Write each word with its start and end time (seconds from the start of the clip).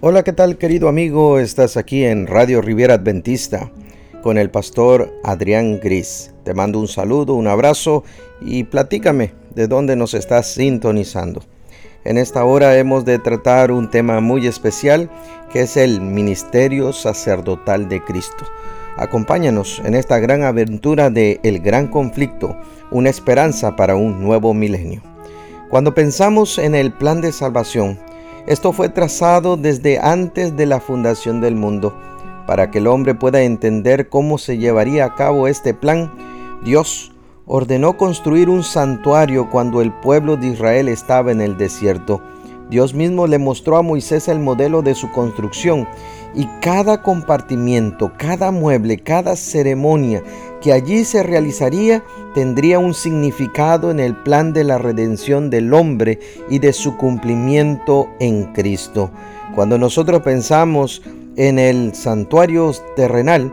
Hola, 0.00 0.22
¿qué 0.22 0.32
tal 0.32 0.58
querido 0.58 0.88
amigo? 0.88 1.38
Estás 1.38 1.76
aquí 1.76 2.04
en 2.04 2.26
Radio 2.26 2.60
Riviera 2.60 2.94
Adventista 2.94 3.72
con 4.22 4.38
el 4.38 4.50
pastor 4.50 5.12
Adrián 5.24 5.80
Gris. 5.80 6.34
Te 6.44 6.52
mando 6.52 6.78
un 6.78 6.86
saludo, 6.86 7.34
un 7.34 7.46
abrazo 7.46 8.04
y 8.40 8.64
platícame 8.64 9.32
de 9.54 9.68
dónde 9.68 9.96
nos 9.96 10.14
estás 10.14 10.48
sintonizando. 10.48 11.42
En 12.04 12.18
esta 12.18 12.44
hora 12.44 12.76
hemos 12.76 13.04
de 13.04 13.18
tratar 13.18 13.72
un 13.72 13.90
tema 13.90 14.20
muy 14.20 14.46
especial 14.46 15.10
que 15.50 15.62
es 15.62 15.76
el 15.76 16.00
ministerio 16.00 16.92
sacerdotal 16.92 17.88
de 17.88 18.02
Cristo. 18.04 18.44
Acompáñanos 18.96 19.80
en 19.84 19.94
esta 19.94 20.18
gran 20.18 20.42
aventura 20.42 21.10
de 21.10 21.40
El 21.42 21.60
Gran 21.60 21.88
Conflicto, 21.88 22.56
una 22.90 23.10
esperanza 23.10 23.76
para 23.76 23.96
un 23.96 24.22
nuevo 24.22 24.54
milenio. 24.54 25.02
Cuando 25.68 25.94
pensamos 25.94 26.58
en 26.58 26.74
el 26.74 26.92
plan 26.92 27.20
de 27.20 27.32
salvación, 27.32 27.98
esto 28.46 28.72
fue 28.72 28.88
trazado 28.88 29.56
desde 29.56 29.98
antes 29.98 30.56
de 30.56 30.66
la 30.66 30.80
fundación 30.80 31.40
del 31.40 31.56
mundo. 31.56 31.94
Para 32.46 32.70
que 32.70 32.78
el 32.78 32.86
hombre 32.86 33.14
pueda 33.14 33.42
entender 33.42 34.08
cómo 34.08 34.38
se 34.38 34.56
llevaría 34.56 35.04
a 35.04 35.14
cabo 35.16 35.48
este 35.48 35.74
plan, 35.74 36.12
Dios 36.64 37.12
ordenó 37.46 37.96
construir 37.96 38.48
un 38.48 38.62
santuario 38.62 39.50
cuando 39.50 39.82
el 39.82 39.92
pueblo 39.92 40.36
de 40.36 40.48
Israel 40.48 40.88
estaba 40.88 41.32
en 41.32 41.40
el 41.40 41.56
desierto. 41.56 42.22
Dios 42.70 42.94
mismo 42.94 43.26
le 43.26 43.38
mostró 43.38 43.76
a 43.76 43.82
Moisés 43.82 44.28
el 44.28 44.40
modelo 44.40 44.82
de 44.82 44.94
su 44.94 45.10
construcción 45.12 45.86
y 46.34 46.46
cada 46.60 47.02
compartimiento, 47.02 48.12
cada 48.16 48.50
mueble, 48.50 48.98
cada 48.98 49.36
ceremonia 49.36 50.22
que 50.60 50.72
allí 50.72 51.04
se 51.04 51.22
realizaría 51.22 52.02
tendría 52.34 52.78
un 52.78 52.94
significado 52.94 53.90
en 53.90 54.00
el 54.00 54.16
plan 54.16 54.52
de 54.52 54.64
la 54.64 54.78
redención 54.78 55.50
del 55.50 55.72
hombre 55.74 56.18
y 56.50 56.58
de 56.58 56.72
su 56.72 56.96
cumplimiento 56.96 58.08
en 58.20 58.52
Cristo. 58.52 59.10
Cuando 59.54 59.78
nosotros 59.78 60.22
pensamos 60.22 61.02
en 61.36 61.58
el 61.58 61.94
santuario 61.94 62.72
terrenal, 62.94 63.52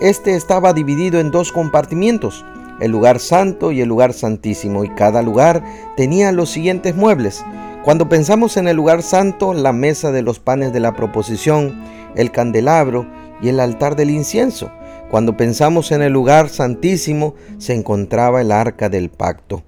este 0.00 0.34
estaba 0.34 0.72
dividido 0.72 1.20
en 1.20 1.30
dos 1.30 1.52
compartimientos, 1.52 2.44
el 2.80 2.90
lugar 2.90 3.20
santo 3.20 3.72
y 3.72 3.80
el 3.80 3.88
lugar 3.88 4.12
santísimo, 4.12 4.84
y 4.84 4.88
cada 4.90 5.22
lugar 5.22 5.64
tenía 5.96 6.32
los 6.32 6.50
siguientes 6.50 6.96
muebles. 6.96 7.44
Cuando 7.84 8.08
pensamos 8.08 8.56
en 8.56 8.66
el 8.66 8.76
lugar 8.76 9.02
santo, 9.02 9.54
la 9.54 9.72
mesa 9.72 10.10
de 10.10 10.22
los 10.22 10.38
panes 10.40 10.72
de 10.72 10.80
la 10.80 10.96
proposición, 10.96 11.74
el 12.16 12.30
candelabro 12.30 13.06
y 13.40 13.48
el 13.48 13.60
altar 13.60 13.94
del 13.96 14.10
incienso. 14.10 14.70
Cuando 15.10 15.36
pensamos 15.36 15.92
en 15.92 16.02
el 16.02 16.12
lugar 16.12 16.48
santísimo 16.48 17.34
se 17.58 17.74
encontraba 17.74 18.40
el 18.40 18.50
arca 18.50 18.88
del 18.88 19.10
pacto. 19.10 19.62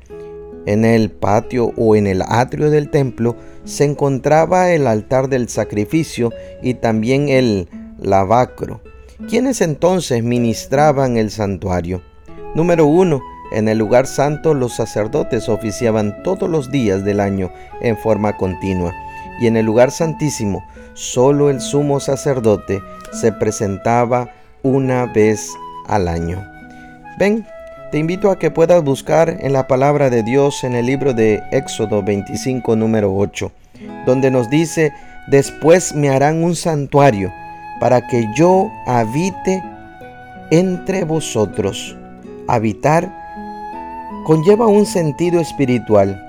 En 0.66 0.84
el 0.84 1.10
patio 1.10 1.72
o 1.76 1.94
en 1.94 2.08
el 2.08 2.22
atrio 2.22 2.70
del 2.70 2.90
templo 2.90 3.36
se 3.64 3.84
encontraba 3.84 4.72
el 4.72 4.86
altar 4.86 5.28
del 5.28 5.48
sacrificio 5.48 6.32
y 6.62 6.74
también 6.74 7.28
el 7.28 7.68
lavacro. 8.00 8.80
¿Quiénes 9.28 9.60
entonces 9.60 10.24
ministraban 10.24 11.16
el 11.16 11.30
santuario? 11.30 12.02
Número 12.54 12.86
uno, 12.86 13.22
en 13.52 13.68
el 13.68 13.78
lugar 13.78 14.06
santo 14.06 14.54
los 14.54 14.74
sacerdotes 14.74 15.48
oficiaban 15.48 16.22
todos 16.24 16.50
los 16.50 16.72
días 16.72 17.04
del 17.04 17.20
año 17.20 17.52
en 17.80 17.96
forma 17.96 18.36
continua. 18.36 18.92
Y 19.40 19.46
en 19.46 19.56
el 19.56 19.66
lugar 19.66 19.90
santísimo 19.90 20.64
solo 20.94 21.50
el 21.50 21.60
sumo 21.60 22.00
sacerdote 22.00 22.82
se 23.12 23.32
presentaba 23.32 24.30
una 24.66 25.06
vez 25.06 25.56
al 25.86 26.08
año. 26.08 26.44
Ven, 27.18 27.46
te 27.92 27.98
invito 27.98 28.30
a 28.30 28.38
que 28.38 28.50
puedas 28.50 28.82
buscar 28.82 29.36
en 29.40 29.52
la 29.52 29.68
palabra 29.68 30.10
de 30.10 30.22
Dios 30.22 30.64
en 30.64 30.74
el 30.74 30.86
libro 30.86 31.14
de 31.14 31.42
Éxodo 31.52 32.02
25, 32.02 32.74
número 32.74 33.16
8, 33.16 33.52
donde 34.04 34.30
nos 34.30 34.50
dice, 34.50 34.92
después 35.28 35.94
me 35.94 36.10
harán 36.10 36.42
un 36.42 36.56
santuario 36.56 37.32
para 37.80 38.06
que 38.08 38.26
yo 38.36 38.70
habite 38.86 39.62
entre 40.50 41.04
vosotros. 41.04 41.96
Habitar 42.48 43.12
conlleva 44.24 44.66
un 44.66 44.84
sentido 44.84 45.40
espiritual. 45.40 46.22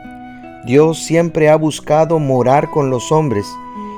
Dios 0.66 1.00
siempre 1.04 1.50
ha 1.50 1.56
buscado 1.56 2.20
morar 2.20 2.70
con 2.70 2.90
los 2.90 3.12
hombres 3.12 3.48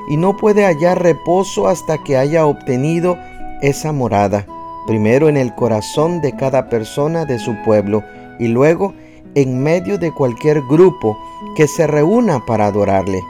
y 0.10 0.18
no 0.18 0.38
puede 0.38 0.66
hallar 0.66 1.02
reposo 1.04 1.68
hasta 1.68 1.98
que 2.04 2.16
haya 2.16 2.46
obtenido 2.46 3.18
esa 3.62 3.92
morada, 3.92 4.46
primero 4.88 5.30
en 5.30 5.38
el 5.38 5.54
corazón 5.56 6.22
de 6.22 6.36
cada 6.36 6.70
persona 6.70 7.26
de 7.26 7.40
su 7.40 7.56
pueblo 7.64 8.04
y 8.40 8.48
luego 8.48 8.94
en 9.36 9.62
medio 9.62 9.98
de 9.98 10.12
cualquier 10.12 10.62
grupo 10.62 11.18
que 11.56 11.68
se 11.68 11.88
reúna 11.88 12.46
para 12.46 12.68
adorarle. 12.68 13.22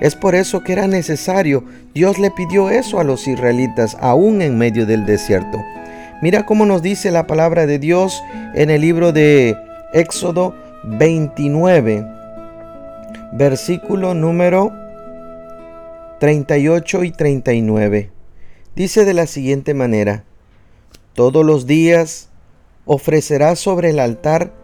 Es 0.00 0.16
por 0.16 0.34
eso 0.34 0.64
que 0.64 0.72
era 0.72 0.88
necesario, 0.88 1.64
Dios 1.94 2.18
le 2.18 2.30
pidió 2.30 2.70
eso 2.70 2.98
a 2.98 3.04
los 3.04 3.28
israelitas 3.28 3.96
aún 4.00 4.42
en 4.42 4.58
medio 4.58 4.84
del 4.84 5.06
desierto. 5.06 5.58
Mira 6.20 6.44
cómo 6.44 6.66
nos 6.66 6.82
dice 6.82 7.10
la 7.10 7.26
palabra 7.26 7.66
de 7.66 7.78
Dios 7.78 8.22
en 8.54 8.70
el 8.70 8.80
libro 8.80 9.12
de 9.12 9.56
Éxodo 9.92 10.54
29, 10.84 12.04
versículo 13.32 14.14
número 14.14 14.72
38 16.18 17.04
y 17.04 17.10
39. 17.10 18.21
Dice 18.74 19.04
de 19.04 19.12
la 19.12 19.26
siguiente 19.26 19.74
manera, 19.74 20.24
todos 21.12 21.44
los 21.44 21.66
días 21.66 22.30
ofrecerás 22.86 23.58
sobre 23.58 23.90
el 23.90 23.98
altar 23.98 24.54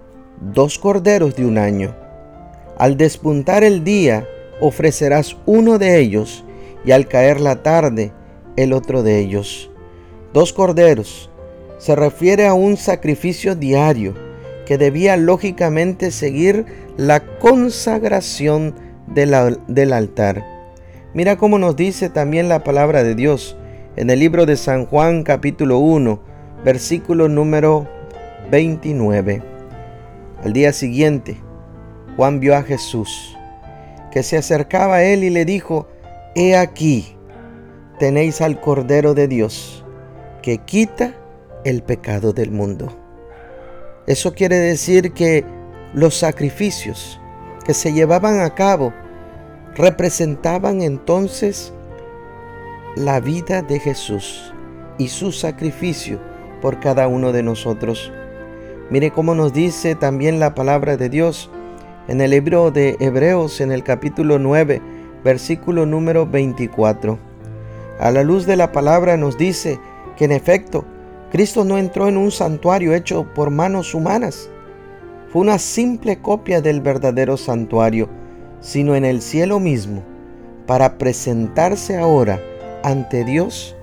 dos 0.41 0.79
corderos 0.79 1.37
de 1.37 1.45
un 1.45 1.59
año. 1.59 1.95
Al 2.79 2.97
despuntar 2.97 3.65
el 3.65 3.85
día, 3.85 4.27
ofrecerás 4.63 5.37
uno 5.45 5.77
de 5.79 5.99
ellos, 5.99 6.43
y 6.87 6.93
al 6.93 7.07
caer 7.07 7.39
la 7.39 7.63
tarde, 7.63 8.13
el 8.57 8.73
otro 8.73 9.03
de 9.03 9.19
ellos. 9.19 9.71
Dos 10.33 10.55
corderos 10.55 11.29
se 11.77 11.95
refiere 11.95 12.47
a 12.47 12.55
un 12.55 12.79
sacrificio 12.79 13.57
diario 13.57 14.15
que 14.65 14.79
debía 14.79 15.19
lógicamente 15.19 16.13
seguir 16.13 16.65
la 16.97 17.21
consagración 17.39 18.75
del 19.07 19.93
altar. 19.93 20.47
Mira 21.13 21.37
cómo 21.37 21.59
nos 21.59 21.77
dice 21.77 22.09
también 22.09 22.49
la 22.49 22.65
palabra 22.65 23.03
de 23.03 23.15
Dios 23.15 23.57
en 23.99 24.11
el 24.11 24.21
libro 24.21 24.47
de 24.47 24.57
San 24.57 24.87
Juan 24.87 25.25
capítulo 25.25 25.79
1, 25.79 26.21
versículo 26.65 27.29
número 27.29 27.89
29. 28.49 29.43
Al 30.45 30.53
día 30.53 30.73
siguiente, 30.73 31.37
Juan 32.15 32.39
vio 32.39 32.55
a 32.55 32.63
Jesús, 32.63 33.37
que 34.13 34.23
se 34.23 34.37
acercaba 34.37 34.95
a 34.95 35.03
él 35.03 35.25
y 35.25 35.31
le 35.31 35.45
dijo, 35.45 35.89
He 36.37 36.57
aquí, 36.57 37.17
tenéis 37.99 38.41
al 38.41 38.61
Cordero 38.61 39.15
de 39.15 39.27
Dios, 39.27 39.85
que 40.43 40.59
quita 40.59 41.17
el 41.65 41.83
pecado 41.83 42.33
del 42.33 42.53
mundo. 42.53 42.97
Eso 44.07 44.33
quiere 44.33 44.59
decir 44.59 45.11
que 45.11 45.45
los 45.93 46.17
sacrificios 46.17 47.21
que 47.67 47.75
se 47.75 47.93
llevaban 47.93 48.43
a 48.43 48.55
cabo 48.55 48.93
representaban 49.75 50.83
entonces 50.83 51.73
la 52.99 53.21
vida 53.21 53.63
de 53.63 53.79
Jesús 53.79 54.53
y 54.99 55.07
su 55.07 55.31
sacrificio 55.31 56.19
por 56.61 56.81
cada 56.81 57.07
uno 57.07 57.31
de 57.31 57.45
nosotros. 57.45 58.13
Mire 58.91 59.13
cómo 59.13 59.37
nos 59.37 59.53
dice 59.53 59.95
también 59.95 60.41
la 60.41 60.57
palabra 60.57 60.97
de 60.97 61.09
Dios 61.09 61.49
en 62.09 62.21
el 62.21 62.33
libro 62.33 62.73
de 62.73 62.97
Hebreos 62.99 63.61
en 63.61 63.71
el 63.71 63.85
capítulo 63.85 64.41
9, 64.41 64.83
versículo 65.23 65.87
número 65.87 66.27
24. 66.27 67.19
A 68.01 68.11
la 68.11 68.25
luz 68.25 68.47
de 68.47 68.57
la 68.57 68.73
palabra 68.73 69.17
nos 69.17 69.39
dice 69.39 69.79
que 70.17 70.25
en 70.25 70.33
efecto 70.33 70.85
Cristo 71.31 71.65
no 71.65 71.79
entró 71.79 72.09
en 72.09 72.17
un 72.17 72.33
santuario 72.33 72.95
hecho 72.95 73.33
por 73.33 73.51
manos 73.51 73.95
humanas. 73.95 74.51
Fue 75.33 75.43
una 75.43 75.59
simple 75.59 76.21
copia 76.21 76.61
del 76.61 76.81
verdadero 76.81 77.37
santuario, 77.37 78.09
sino 78.61 78.97
en 78.97 79.05
el 79.05 79.23
cielo 79.23 79.61
mismo, 79.61 80.03
para 80.67 80.99
presentarse 80.99 81.97
ahora 81.97 82.41
ante 82.83 83.25
Dios 83.25 83.77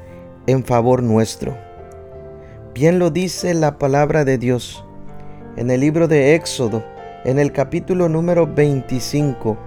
en 0.48 0.64
favor 0.64 1.04
nuestro. 1.04 1.58
Bien 2.74 3.00
lo 3.00 3.10
dice 3.10 3.54
la 3.54 3.78
palabra 3.78 4.26
de 4.26 4.38
Dios 4.38 4.84
en 5.58 5.72
el 5.72 5.82
libro 5.82 6.08
de 6.08 6.36
Éxodo, 6.36 6.84
en 7.24 7.40
el 7.40 7.52
capítulo 7.52 8.10
número 8.10 8.46
25, 8.46 9.58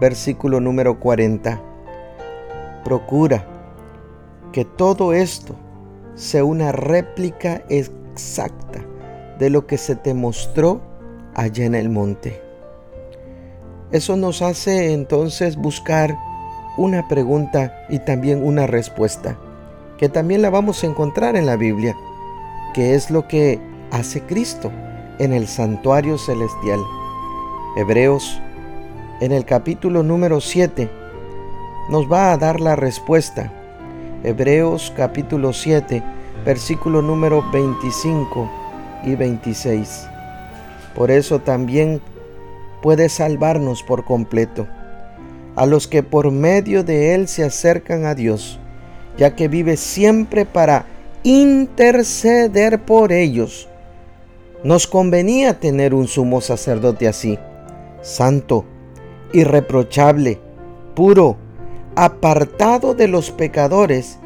versículo 0.00 0.60
número 0.60 1.00
40. 1.00 1.60
Procura 2.84 3.46
que 4.52 4.64
todo 4.64 5.12
esto 5.12 5.54
sea 6.14 6.44
una 6.44 6.72
réplica 6.72 7.62
exacta 7.68 8.84
de 9.38 9.50
lo 9.50 9.66
que 9.66 9.78
se 9.78 9.96
te 9.96 10.14
mostró 10.14 10.80
allá 11.34 11.64
en 11.64 11.74
el 11.74 11.88
monte. 11.88 12.42
Eso 13.90 14.16
nos 14.16 14.42
hace 14.42 14.92
entonces 14.92 15.56
buscar 15.56 16.16
una 16.78 17.08
pregunta 17.08 17.74
y 17.88 17.98
también 17.98 18.42
una 18.42 18.66
respuesta, 18.66 19.36
que 19.98 20.08
también 20.08 20.42
la 20.42 20.48
vamos 20.48 20.82
a 20.82 20.86
encontrar 20.86 21.36
en 21.36 21.44
la 21.44 21.56
Biblia, 21.56 21.94
que 22.72 22.94
es 22.94 23.10
lo 23.10 23.26
que 23.26 23.60
hace 23.90 24.22
Cristo 24.22 24.70
en 25.18 25.32
el 25.32 25.48
santuario 25.48 26.16
celestial. 26.16 26.78
Hebreos, 27.76 28.40
en 29.20 29.32
el 29.32 29.44
capítulo 29.44 30.04
número 30.04 30.40
7, 30.40 30.88
nos 31.90 32.10
va 32.10 32.32
a 32.32 32.36
dar 32.36 32.60
la 32.60 32.76
respuesta. 32.76 33.52
Hebreos 34.22 34.92
capítulo 34.96 35.52
7, 35.52 36.00
versículo 36.44 37.02
número 37.02 37.44
25 37.50 38.48
y 39.04 39.16
26. 39.16 40.06
Por 40.94 41.10
eso 41.10 41.40
también 41.40 42.00
puede 42.82 43.08
salvarnos 43.08 43.82
por 43.82 44.04
completo 44.04 44.68
a 45.58 45.66
los 45.66 45.88
que 45.88 46.04
por 46.04 46.30
medio 46.30 46.84
de 46.84 47.16
Él 47.16 47.26
se 47.26 47.42
acercan 47.42 48.04
a 48.04 48.14
Dios, 48.14 48.60
ya 49.16 49.34
que 49.34 49.48
vive 49.48 49.76
siempre 49.76 50.44
para 50.44 50.86
interceder 51.24 52.84
por 52.84 53.10
ellos. 53.10 53.68
Nos 54.62 54.86
convenía 54.86 55.58
tener 55.58 55.94
un 55.94 56.06
sumo 56.06 56.40
sacerdote 56.40 57.08
así, 57.08 57.40
santo, 58.02 58.66
irreprochable, 59.32 60.38
puro, 60.94 61.36
apartado 61.96 62.94
de 62.94 63.08
los 63.08 63.32
pecadores 63.32 64.20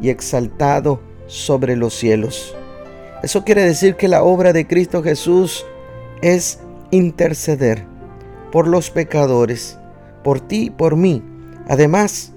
y 0.00 0.10
exaltado 0.10 1.00
sobre 1.26 1.74
los 1.74 1.92
cielos. 1.92 2.54
Eso 3.24 3.42
quiere 3.42 3.64
decir 3.64 3.96
que 3.96 4.06
la 4.06 4.22
obra 4.22 4.52
de 4.52 4.68
Cristo 4.68 5.02
Jesús 5.02 5.66
es 6.22 6.60
interceder 6.92 7.84
por 8.52 8.68
los 8.68 8.90
pecadores, 8.90 9.76
por 10.22 10.40
ti 10.40 10.66
y 10.66 10.70
por 10.70 10.96
mí. 10.96 11.22
Además 11.68 12.32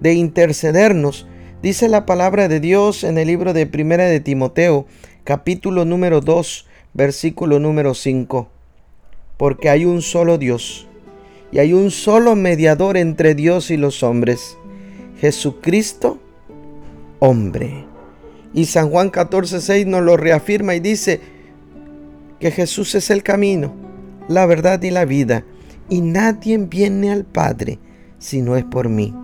de 0.00 0.14
intercedernos, 0.14 1.26
dice 1.62 1.88
la 1.88 2.06
palabra 2.06 2.48
de 2.48 2.60
Dios 2.60 3.04
en 3.04 3.18
el 3.18 3.26
libro 3.28 3.52
de 3.52 3.66
Primera 3.66 4.04
de 4.04 4.20
Timoteo, 4.20 4.86
capítulo 5.24 5.84
número 5.84 6.20
2, 6.20 6.66
versículo 6.94 7.58
número 7.58 7.94
5. 7.94 8.48
Porque 9.36 9.68
hay 9.68 9.84
un 9.84 10.02
solo 10.02 10.38
Dios 10.38 10.86
y 11.52 11.58
hay 11.58 11.72
un 11.72 11.90
solo 11.90 12.36
mediador 12.36 12.96
entre 12.96 13.34
Dios 13.34 13.70
y 13.70 13.76
los 13.76 14.02
hombres, 14.02 14.56
Jesucristo, 15.20 16.18
hombre. 17.18 17.84
Y 18.54 18.66
San 18.66 18.90
Juan 18.90 19.10
14, 19.10 19.60
6 19.60 19.86
nos 19.86 20.02
lo 20.02 20.16
reafirma 20.16 20.74
y 20.74 20.80
dice 20.80 21.20
que 22.40 22.50
Jesús 22.50 22.94
es 22.94 23.10
el 23.10 23.22
camino, 23.22 23.74
la 24.28 24.46
verdad 24.46 24.82
y 24.82 24.90
la 24.90 25.04
vida 25.04 25.44
y 25.88 26.00
nadie 26.00 26.58
viene 26.58 27.10
al 27.10 27.24
Padre 27.24 27.78
si 28.18 28.42
no 28.42 28.56
es 28.56 28.64
por 28.64 28.88
mí. 28.88 29.14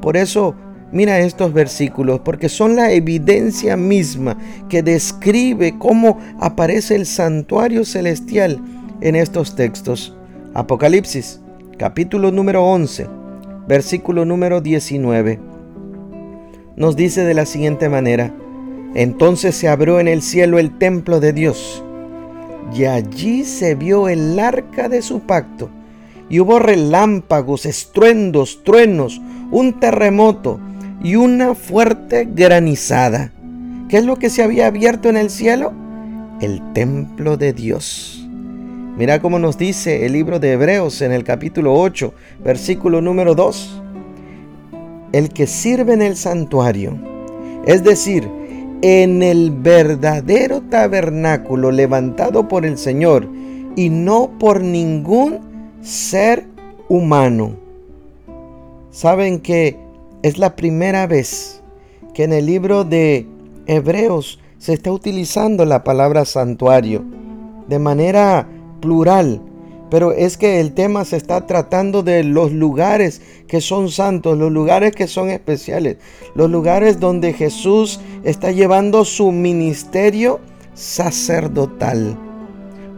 Por 0.00 0.16
eso, 0.16 0.54
mira 0.92 1.20
estos 1.20 1.52
versículos, 1.52 2.20
porque 2.20 2.48
son 2.48 2.76
la 2.76 2.92
evidencia 2.92 3.76
misma 3.76 4.36
que 4.68 4.82
describe 4.82 5.78
cómo 5.78 6.18
aparece 6.40 6.96
el 6.96 7.06
santuario 7.06 7.84
celestial 7.84 8.60
en 9.00 9.16
estos 9.16 9.56
textos. 9.56 10.16
Apocalipsis, 10.54 11.40
capítulo 11.78 12.30
número 12.30 12.64
11, 12.64 13.08
versículo 13.68 14.24
número 14.24 14.60
19. 14.60 15.40
Nos 16.76 16.96
dice 16.96 17.24
de 17.24 17.34
la 17.34 17.46
siguiente 17.46 17.88
manera, 17.88 18.34
entonces 18.94 19.54
se 19.54 19.68
abrió 19.68 20.00
en 20.00 20.08
el 20.08 20.22
cielo 20.22 20.58
el 20.58 20.76
templo 20.78 21.20
de 21.20 21.32
Dios, 21.32 21.84
y 22.74 22.84
allí 22.84 23.44
se 23.44 23.74
vio 23.74 24.08
el 24.08 24.38
arca 24.38 24.88
de 24.88 25.02
su 25.02 25.20
pacto 25.20 25.70
y 26.28 26.40
hubo 26.40 26.58
relámpagos, 26.58 27.66
estruendos, 27.66 28.62
truenos, 28.64 29.20
un 29.50 29.78
terremoto 29.78 30.58
y 31.02 31.16
una 31.16 31.54
fuerte 31.54 32.28
granizada. 32.32 33.32
¿Qué 33.88 33.98
es 33.98 34.04
lo 34.04 34.16
que 34.16 34.30
se 34.30 34.42
había 34.42 34.66
abierto 34.66 35.08
en 35.08 35.16
el 35.16 35.30
cielo? 35.30 35.72
El 36.40 36.72
templo 36.72 37.36
de 37.36 37.52
Dios. 37.52 38.26
Mira 38.96 39.20
cómo 39.20 39.38
nos 39.38 39.58
dice 39.58 40.06
el 40.06 40.12
libro 40.12 40.38
de 40.38 40.52
Hebreos 40.52 41.02
en 41.02 41.12
el 41.12 41.24
capítulo 41.24 41.74
8, 41.74 42.14
versículo 42.44 43.00
número 43.00 43.34
2. 43.34 43.82
El 45.12 45.30
que 45.30 45.46
sirve 45.46 45.94
en 45.94 46.02
el 46.02 46.16
santuario, 46.16 46.96
es 47.66 47.84
decir, 47.84 48.28
en 48.82 49.22
el 49.22 49.50
verdadero 49.50 50.62
tabernáculo 50.62 51.70
levantado 51.70 52.48
por 52.48 52.64
el 52.64 52.78
Señor 52.78 53.28
y 53.76 53.90
no 53.90 54.38
por 54.38 54.62
ningún 54.62 55.53
ser 55.84 56.46
humano. 56.88 57.56
Saben 58.90 59.38
que 59.40 59.76
es 60.22 60.38
la 60.38 60.56
primera 60.56 61.06
vez 61.06 61.62
que 62.14 62.24
en 62.24 62.32
el 62.32 62.46
libro 62.46 62.84
de 62.84 63.26
Hebreos 63.66 64.40
se 64.58 64.72
está 64.72 64.90
utilizando 64.90 65.66
la 65.66 65.84
palabra 65.84 66.24
santuario 66.24 67.04
de 67.68 67.78
manera 67.78 68.48
plural, 68.80 69.42
pero 69.90 70.12
es 70.12 70.38
que 70.38 70.60
el 70.60 70.72
tema 70.72 71.04
se 71.04 71.18
está 71.18 71.46
tratando 71.46 72.02
de 72.02 72.24
los 72.24 72.50
lugares 72.52 73.20
que 73.46 73.60
son 73.60 73.90
santos, 73.90 74.38
los 74.38 74.50
lugares 74.50 74.94
que 74.96 75.06
son 75.06 75.28
especiales, 75.28 75.98
los 76.34 76.50
lugares 76.50 76.98
donde 76.98 77.34
Jesús 77.34 78.00
está 78.22 78.52
llevando 78.52 79.04
su 79.04 79.32
ministerio 79.32 80.40
sacerdotal. 80.72 82.23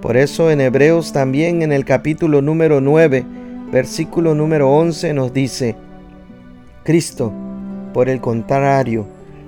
Por 0.00 0.18
eso 0.18 0.50
en 0.50 0.60
Hebreos 0.60 1.12
también 1.12 1.62
en 1.62 1.72
el 1.72 1.86
capítulo 1.86 2.42
número 2.42 2.82
9, 2.82 3.24
versículo 3.72 4.34
número 4.34 4.70
11 4.70 5.14
nos 5.14 5.32
dice, 5.32 5.74
Cristo, 6.84 7.32
por 7.94 8.10
el 8.10 8.20
contrario, 8.20 9.06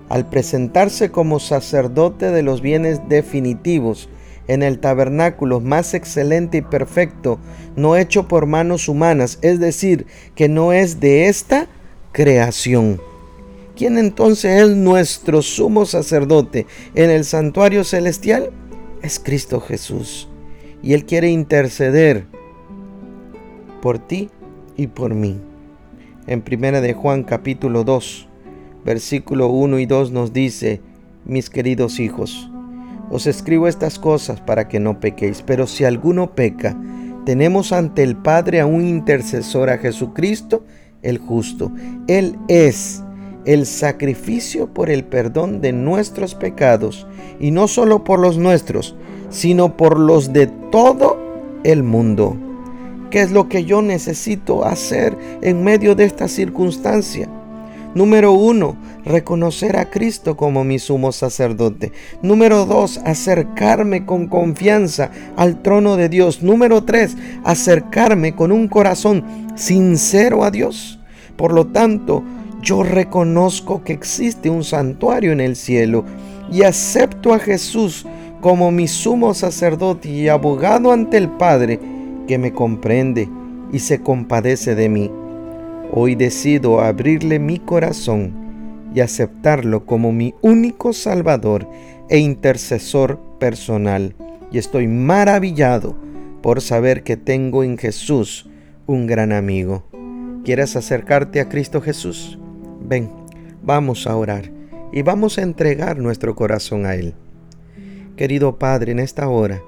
al 0.08 0.26
presentarse 0.26 1.10
como 1.10 1.38
sacerdote 1.38 2.30
de 2.30 2.42
los 2.42 2.62
bienes 2.62 3.00
definitivos, 3.10 4.08
en 4.46 4.62
el 4.62 4.78
tabernáculo 4.78 5.60
más 5.60 5.92
excelente 5.92 6.58
y 6.58 6.62
perfecto, 6.62 7.38
no 7.76 7.96
hecho 7.96 8.26
por 8.26 8.46
manos 8.46 8.88
humanas, 8.88 9.38
es 9.42 9.60
decir, 9.60 10.06
que 10.34 10.48
no 10.48 10.72
es 10.72 10.98
de 10.98 11.28
esta 11.28 11.66
creación. 12.12 13.02
¿Quién 13.76 13.98
entonces 13.98 14.62
es 14.62 14.70
nuestro 14.70 15.42
sumo 15.42 15.84
sacerdote 15.84 16.66
en 16.94 17.10
el 17.10 17.26
santuario 17.26 17.84
celestial? 17.84 18.50
Es 19.02 19.20
Cristo 19.20 19.60
Jesús 19.60 20.26
y 20.82 20.94
Él 20.94 21.04
quiere 21.04 21.30
interceder 21.30 22.26
por 23.80 23.98
ti 23.98 24.30
y 24.76 24.88
por 24.88 25.14
mí. 25.14 25.40
En 26.26 26.42
primera 26.42 26.80
de 26.80 26.92
Juan 26.92 27.24
capítulo 27.24 27.84
2, 27.84 28.28
versículo 28.84 29.48
1 29.48 29.78
y 29.78 29.86
2 29.86 30.12
nos 30.12 30.32
dice, 30.32 30.80
mis 31.24 31.50
queridos 31.50 32.00
hijos, 32.00 32.50
os 33.10 33.26
escribo 33.26 33.68
estas 33.68 33.98
cosas 33.98 34.40
para 34.40 34.68
que 34.68 34.80
no 34.80 35.00
pequéis, 35.00 35.42
pero 35.42 35.66
si 35.66 35.84
alguno 35.84 36.34
peca, 36.34 36.76
tenemos 37.24 37.72
ante 37.72 38.02
el 38.02 38.16
Padre 38.16 38.60
a 38.60 38.66
un 38.66 38.86
intercesor, 38.86 39.70
a 39.70 39.78
Jesucristo 39.78 40.64
el 41.02 41.18
justo. 41.18 41.72
Él 42.06 42.38
es 42.48 43.02
el 43.44 43.66
sacrificio 43.66 44.72
por 44.74 44.90
el 44.90 45.04
perdón 45.04 45.60
de 45.60 45.72
nuestros 45.72 46.34
pecados, 46.34 47.06
y 47.40 47.50
no 47.50 47.68
solo 47.68 48.04
por 48.04 48.20
los 48.20 48.36
nuestros, 48.36 48.96
sino 49.30 49.76
por 49.76 49.98
los 49.98 50.32
de 50.32 50.46
todo 50.46 51.18
el 51.64 51.82
mundo. 51.82 52.36
¿Qué 53.10 53.22
es 53.22 53.30
lo 53.30 53.48
que 53.48 53.64
yo 53.64 53.80
necesito 53.80 54.64
hacer 54.64 55.16
en 55.40 55.64
medio 55.64 55.94
de 55.94 56.04
esta 56.04 56.28
circunstancia? 56.28 57.28
Número 57.94 58.32
uno, 58.32 58.76
reconocer 59.04 59.78
a 59.78 59.88
Cristo 59.88 60.36
como 60.36 60.62
mi 60.62 60.78
sumo 60.78 61.10
sacerdote. 61.10 61.92
Número 62.20 62.66
dos, 62.66 63.00
acercarme 63.04 64.04
con 64.04 64.26
confianza 64.28 65.10
al 65.36 65.62
trono 65.62 65.96
de 65.96 66.10
Dios. 66.10 66.42
Número 66.42 66.84
tres, 66.84 67.16
acercarme 67.44 68.34
con 68.34 68.52
un 68.52 68.68
corazón 68.68 69.24
sincero 69.56 70.44
a 70.44 70.50
Dios. 70.50 71.00
Por 71.36 71.54
lo 71.54 71.68
tanto, 71.68 72.22
yo 72.60 72.82
reconozco 72.82 73.82
que 73.82 73.94
existe 73.94 74.50
un 74.50 74.64
santuario 74.64 75.32
en 75.32 75.40
el 75.40 75.56
cielo 75.56 76.04
y 76.52 76.62
acepto 76.62 77.32
a 77.32 77.38
Jesús 77.38 78.04
como 78.40 78.70
mi 78.70 78.86
sumo 78.86 79.34
sacerdote 79.34 80.08
y 80.08 80.28
abogado 80.28 80.92
ante 80.92 81.16
el 81.16 81.28
Padre 81.28 81.80
que 82.26 82.38
me 82.38 82.52
comprende 82.52 83.28
y 83.72 83.80
se 83.80 84.00
compadece 84.00 84.74
de 84.74 84.88
mí. 84.88 85.10
Hoy 85.92 86.14
decido 86.14 86.80
abrirle 86.80 87.38
mi 87.38 87.58
corazón 87.58 88.32
y 88.94 89.00
aceptarlo 89.00 89.86
como 89.86 90.12
mi 90.12 90.34
único 90.42 90.92
Salvador 90.92 91.68
e 92.08 92.18
intercesor 92.18 93.18
personal. 93.38 94.14
Y 94.50 94.58
estoy 94.58 94.86
maravillado 94.86 95.96
por 96.42 96.60
saber 96.60 97.02
que 97.02 97.16
tengo 97.16 97.64
en 97.64 97.76
Jesús 97.76 98.48
un 98.86 99.06
gran 99.06 99.32
amigo. 99.32 99.84
¿Quieres 100.44 100.76
acercarte 100.76 101.40
a 101.40 101.48
Cristo 101.48 101.80
Jesús? 101.80 102.38
Ven, 102.80 103.10
vamos 103.62 104.06
a 104.06 104.16
orar 104.16 104.50
y 104.92 105.02
vamos 105.02 105.38
a 105.38 105.42
entregar 105.42 105.98
nuestro 105.98 106.34
corazón 106.34 106.86
a 106.86 106.94
Él. 106.94 107.14
Querido 108.18 108.56
Padre, 108.58 108.90
en 108.90 108.98
esta 108.98 109.28
hora 109.28 109.62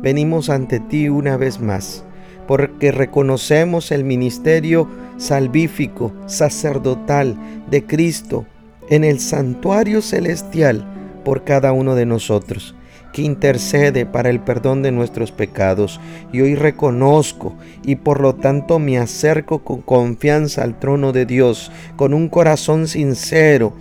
venimos 0.00 0.48
ante 0.48 0.78
ti 0.78 1.08
una 1.08 1.36
vez 1.36 1.60
más, 1.60 2.04
porque 2.46 2.92
reconocemos 2.92 3.90
el 3.90 4.04
ministerio 4.04 4.88
salvífico, 5.16 6.12
sacerdotal 6.26 7.36
de 7.68 7.84
Cristo 7.84 8.46
en 8.90 9.02
el 9.02 9.18
santuario 9.18 10.02
celestial 10.02 10.86
por 11.24 11.42
cada 11.42 11.72
uno 11.72 11.96
de 11.96 12.06
nosotros 12.06 12.76
que 13.12 13.22
intercede 13.22 14.06
para 14.06 14.30
el 14.30 14.38
perdón 14.38 14.82
de 14.82 14.92
nuestros 14.92 15.32
pecados. 15.32 16.00
Y 16.32 16.42
hoy 16.42 16.54
reconozco 16.54 17.56
y 17.82 17.96
por 17.96 18.20
lo 18.20 18.34
tanto 18.34 18.78
me 18.78 18.98
acerco 18.98 19.64
con 19.64 19.80
confianza 19.80 20.62
al 20.62 20.78
trono 20.78 21.12
de 21.12 21.24
Dios, 21.24 21.72
con 21.96 22.12
un 22.14 22.28
corazón 22.28 22.86
sincero, 22.86 23.72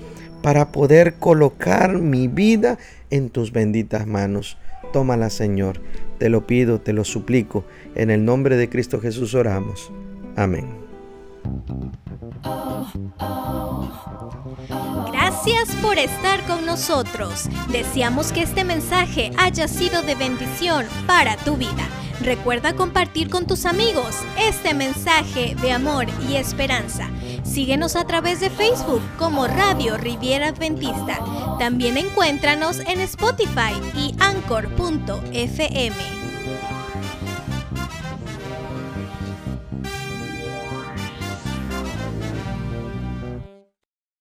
para 0.45 0.71
poder 0.71 1.15
colocar 1.15 1.97
mi 1.97 2.27
vida 2.27 2.77
en 3.09 3.31
tus 3.31 3.51
benditas 3.51 4.05
manos. 4.05 4.59
Tómala, 4.93 5.31
Señor. 5.31 5.81
Te 6.19 6.29
lo 6.29 6.45
pido, 6.45 6.79
te 6.79 6.93
lo 6.93 7.03
suplico. 7.03 7.65
En 7.95 8.11
el 8.11 8.25
nombre 8.25 8.55
de 8.55 8.69
Cristo 8.69 9.01
Jesús 9.01 9.33
oramos. 9.33 9.91
Amén. 10.35 10.67
Gracias 15.11 15.75
por 15.81 15.97
estar 15.97 16.45
con 16.45 16.63
nosotros. 16.63 17.49
Deseamos 17.71 18.31
que 18.31 18.43
este 18.43 18.63
mensaje 18.63 19.31
haya 19.39 19.67
sido 19.67 20.03
de 20.03 20.13
bendición 20.13 20.85
para 21.07 21.37
tu 21.37 21.57
vida. 21.57 21.87
Recuerda 22.21 22.75
compartir 22.75 23.31
con 23.31 23.47
tus 23.47 23.65
amigos 23.65 24.15
este 24.39 24.75
mensaje 24.75 25.55
de 25.59 25.71
amor 25.71 26.05
y 26.29 26.35
esperanza. 26.35 27.09
Síguenos 27.45 27.95
a 27.95 28.05
través 28.05 28.39
de 28.39 28.49
Facebook 28.49 29.01
como 29.17 29.47
Radio 29.47 29.97
Riviera 29.97 30.47
Adventista. 30.47 31.19
También 31.59 31.97
encuéntranos 31.97 32.79
en 32.79 32.99
Spotify 32.99 33.73
y 33.95 34.15
Anchor.fm. 34.19 35.95